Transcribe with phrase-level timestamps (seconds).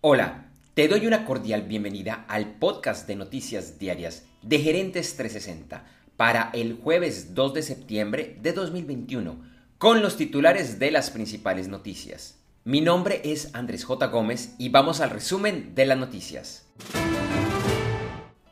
[0.00, 5.84] Hola, te doy una cordial bienvenida al podcast de noticias diarias de Gerentes 360
[6.16, 9.42] para el jueves 2 de septiembre de 2021
[9.76, 12.38] con los titulares de las principales noticias.
[12.62, 14.06] Mi nombre es Andrés J.
[14.06, 16.68] Gómez y vamos al resumen de las noticias.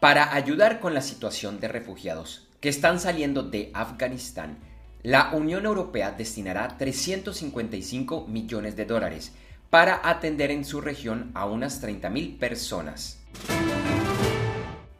[0.00, 4.58] Para ayudar con la situación de refugiados que están saliendo de Afganistán,
[5.04, 9.32] la Unión Europea destinará 355 millones de dólares
[9.70, 13.22] para atender en su región a unas 30.000 personas.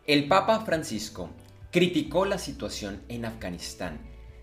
[0.07, 1.31] El Papa Francisco
[1.71, 3.99] criticó la situación en Afganistán,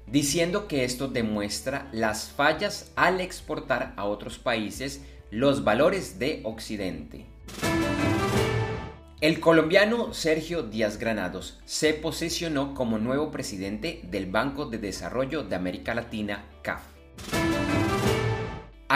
[0.07, 7.25] diciendo que esto demuestra las fallas al exportar a otros países los valores de Occidente.
[9.19, 15.55] El colombiano Sergio Díaz Granados se posicionó como nuevo presidente del Banco de Desarrollo de
[15.55, 16.81] América Latina, CAF.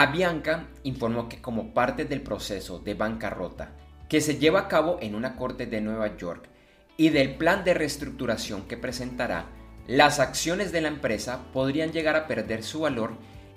[0.00, 3.72] Avianca informó que como parte del proceso de bancarrota
[4.08, 6.48] que se lleva a cabo en una corte de Nueva York
[6.96, 9.46] y del plan de reestructuración que presentará,
[9.88, 13.14] las acciones de la empresa podrían llegar a perder su valor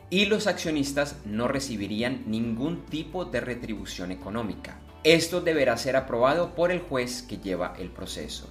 [0.09, 4.79] y los accionistas no recibirían ningún tipo de retribución económica.
[5.03, 8.49] Esto deberá ser aprobado por el juez que lleva el proceso.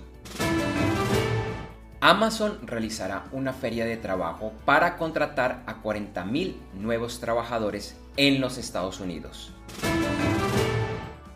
[2.02, 9.00] Amazon realizará una feria de trabajo para contratar a 40.000 nuevos trabajadores en los Estados
[9.00, 9.52] Unidos.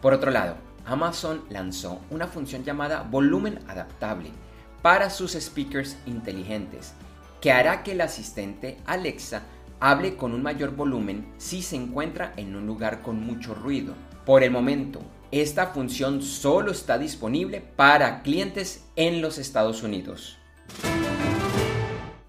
[0.00, 0.56] Por otro lado,
[0.86, 4.30] Amazon lanzó una función llamada volumen adaptable
[4.80, 6.94] para sus speakers inteligentes,
[7.42, 9.42] que hará que el asistente Alexa
[9.80, 13.92] hable con un mayor volumen si se encuentra en un lugar con mucho ruido.
[14.24, 20.38] Por el momento, esta función solo está disponible para clientes en los Estados Unidos.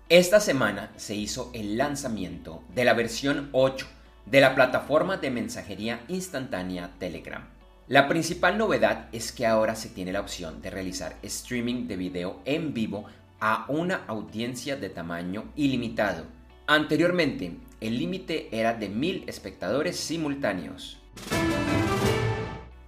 [0.09, 3.87] Esta semana se hizo el lanzamiento de la versión 8
[4.27, 7.43] de la plataforma de mensajería instantánea Telegram.
[7.87, 12.39] La principal novedad es que ahora se tiene la opción de realizar streaming de video
[12.45, 13.05] en vivo
[13.39, 16.25] a una audiencia de tamaño ilimitado.
[16.67, 20.99] Anteriormente, el límite era de mil espectadores simultáneos.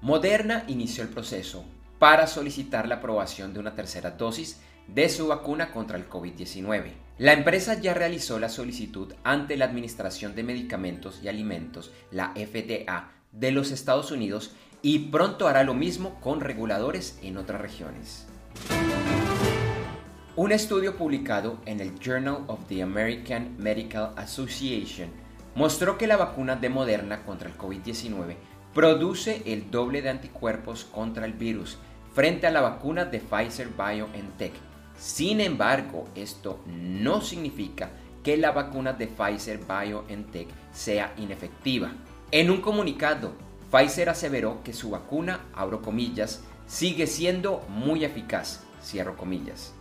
[0.02, 1.66] Moderna inició el proceso
[1.98, 6.92] para solicitar la aprobación de una tercera dosis de su vacuna contra el COVID-19.
[7.18, 13.12] La empresa ya realizó la solicitud ante la Administración de Medicamentos y Alimentos, la FDA,
[13.32, 18.28] de los Estados Unidos y pronto hará lo mismo con reguladores en otras regiones.
[20.36, 25.10] Un estudio publicado en el Journal of the American Medical Association
[25.56, 28.36] mostró que la vacuna de Moderna contra el COVID-19
[28.74, 31.80] produce el doble de anticuerpos contra el virus
[32.14, 34.54] frente a la vacuna de Pfizer BioNTech.
[34.98, 37.92] Sin embargo, esto no significa
[38.24, 41.92] que la vacuna de Pfizer BioNTech sea inefectiva.
[42.32, 43.32] En un comunicado,
[43.72, 49.74] Pfizer aseveró que su vacuna, abro comillas, sigue siendo muy eficaz, cierro comillas.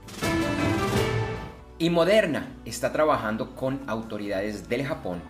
[1.79, 5.23] Y Moderna está trabajando con autoridades del Japón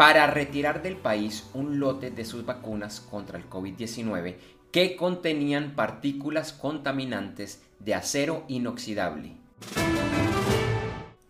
[0.00, 4.36] para retirar del país un lote de sus vacunas contra el COVID-19
[4.72, 9.34] que contenían partículas contaminantes de acero inoxidable.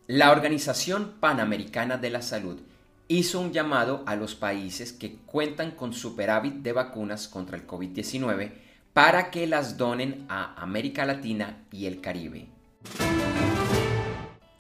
[0.07, 2.61] La Organización Panamericana de la Salud
[3.09, 8.53] hizo un llamado a los países que cuentan con superávit de vacunas contra el COVID-19
[8.93, 12.47] para que las donen a América Latina y el Caribe.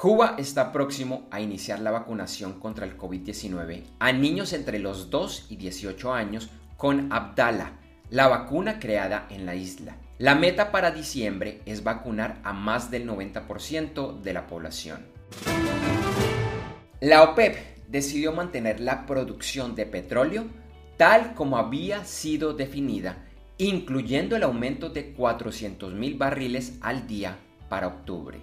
[0.00, 5.48] Cuba está próximo a iniciar la vacunación contra el COVID-19 a niños entre los 2
[5.50, 7.72] y 18 años con Abdala,
[8.08, 9.98] la vacuna creada en la isla.
[10.16, 15.04] La meta para diciembre es vacunar a más del 90% de la población.
[17.00, 20.46] La OPEP decidió mantener la producción de petróleo
[20.96, 23.26] tal como había sido definida,
[23.58, 27.36] incluyendo el aumento de 400.000 barriles al día
[27.68, 28.40] para octubre.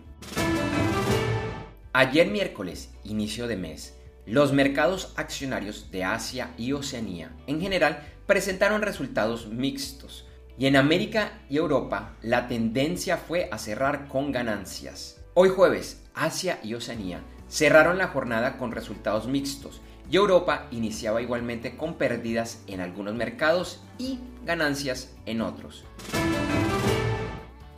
[1.99, 3.95] Ayer miércoles, inicio de mes,
[4.27, 10.27] los mercados accionarios de Asia y Oceanía en general presentaron resultados mixtos
[10.59, 15.25] y en América y Europa la tendencia fue a cerrar con ganancias.
[15.33, 21.77] Hoy jueves, Asia y Oceanía cerraron la jornada con resultados mixtos y Europa iniciaba igualmente
[21.77, 25.83] con pérdidas en algunos mercados y ganancias en otros.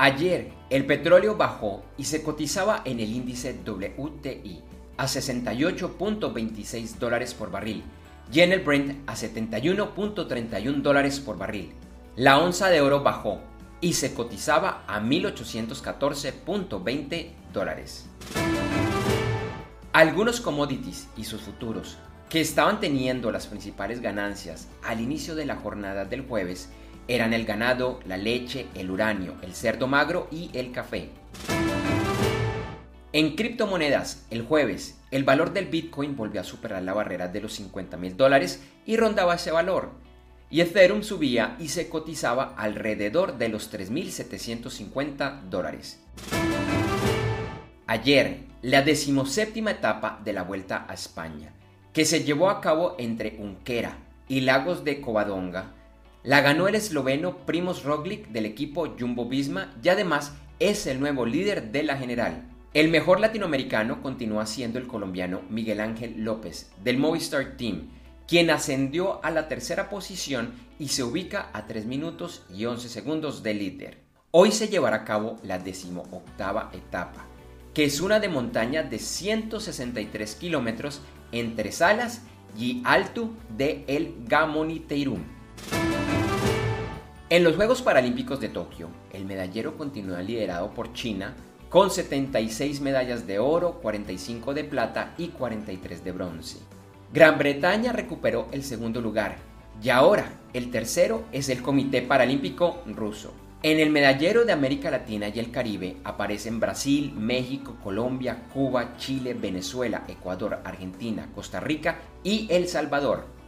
[0.02, 4.62] Ayer el petróleo bajó y se cotizaba en el índice WTI
[4.96, 7.84] a 68.26 dólares por barril
[8.32, 11.74] y en el Brent a 71.31 dólares por barril.
[12.16, 13.42] La onza de oro bajó
[13.82, 18.06] y se cotizaba a 1814.20 dólares.
[19.92, 21.98] Algunos commodities y sus futuros,
[22.30, 26.70] que estaban teniendo las principales ganancias al inicio de la jornada del jueves
[27.10, 31.10] eran el ganado, la leche, el uranio, el cerdo magro y el café.
[33.12, 37.54] En criptomonedas, el jueves, el valor del Bitcoin volvió a superar la barrera de los
[37.54, 39.90] 50 mil dólares y rondaba ese valor.
[40.52, 46.00] Y Ethereum subía y se cotizaba alrededor de los 3.750 dólares.
[47.88, 51.54] Ayer, la decimoséptima etapa de la Vuelta a España,
[51.92, 53.98] que se llevó a cabo entre Unquera
[54.28, 55.74] y Lagos de Covadonga,
[56.24, 61.26] la ganó el esloveno Primoz Roglic del equipo Jumbo Visma y además es el nuevo
[61.26, 62.44] líder de la general.
[62.74, 67.90] El mejor latinoamericano continúa siendo el colombiano Miguel Ángel López del Movistar Team,
[68.28, 73.42] quien ascendió a la tercera posición y se ubica a 3 minutos y 11 segundos
[73.42, 73.98] del líder.
[74.32, 77.26] Hoy se llevará a cabo la decimoctava etapa,
[77.74, 81.02] que es una de montaña de 163 kilómetros
[81.32, 82.22] entre Salas
[82.58, 85.39] y Alto de El Gamoniteirum.
[87.32, 91.36] En los Juegos Paralímpicos de Tokio, el medallero continúa liderado por China
[91.70, 96.58] con 76 medallas de oro, 45 de plata y 43 de bronce.
[97.14, 99.36] Gran Bretaña recuperó el segundo lugar
[99.80, 103.32] y ahora el tercero es el Comité Paralímpico ruso.
[103.62, 109.36] En el medallero de América Latina y el Caribe aparecen Brasil, México, Colombia, Cuba, Chile,
[109.36, 113.39] Venezuela, Ecuador, Argentina, Costa Rica y El Salvador.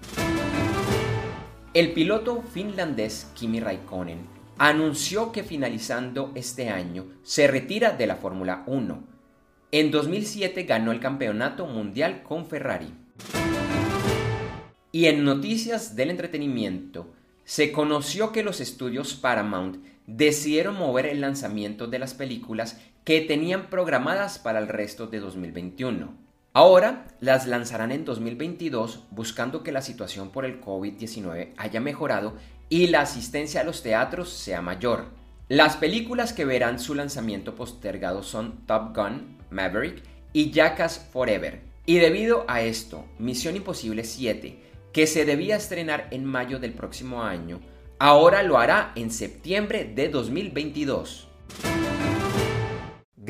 [1.73, 4.27] El piloto finlandés Kimi Raikkonen
[4.57, 9.01] anunció que finalizando este año se retira de la Fórmula 1.
[9.71, 12.93] En 2007 ganó el campeonato mundial con Ferrari.
[14.91, 17.13] Y en noticias del entretenimiento,
[17.45, 19.77] se conoció que los estudios Paramount
[20.07, 26.20] decidieron mover el lanzamiento de las películas que tenían programadas para el resto de 2021.
[26.53, 32.33] Ahora las lanzarán en 2022 buscando que la situación por el COVID-19 haya mejorado
[32.67, 35.05] y la asistencia a los teatros sea mayor.
[35.47, 40.03] Las películas que verán su lanzamiento postergado son Top Gun, Maverick
[40.33, 41.61] y Jackass Forever.
[41.85, 44.59] Y debido a esto, Misión Imposible 7,
[44.91, 47.61] que se debía estrenar en mayo del próximo año,
[47.97, 51.29] ahora lo hará en septiembre de 2022.